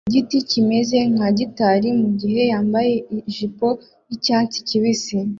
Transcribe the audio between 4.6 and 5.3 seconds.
kibisi